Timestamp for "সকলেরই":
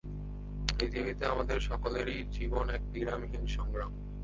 1.59-2.23